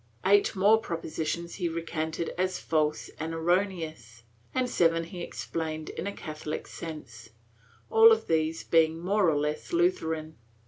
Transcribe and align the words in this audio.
Eight 0.25 0.55
more 0.55 0.79
propositions 0.79 1.53
he 1.61 1.69
recanted 1.69 2.29
as 2.35 2.57
false 2.57 3.09
and 3.19 3.35
erroneous, 3.35 4.23
and 4.51 4.67
seven 4.67 5.03
he 5.03 5.21
explained 5.21 5.89
in 5.89 6.07
a 6.07 6.11
Catholic 6.11 6.65
sense— 6.65 7.29
all 7.91 8.11
of 8.11 8.25
these 8.25 8.63
being 8.63 8.99
more 8.99 9.29
or 9.29 9.35
less 9.37 9.71
Lutheran. 9.71 10.37